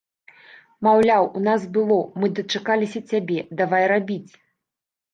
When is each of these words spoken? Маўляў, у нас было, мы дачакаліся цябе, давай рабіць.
Маўляў, 0.87 1.27
у 1.41 1.43
нас 1.49 1.61
было, 1.77 1.99
мы 2.23 2.31
дачакаліся 2.41 3.05
цябе, 3.11 3.39
давай 3.63 3.83
рабіць. 3.97 4.31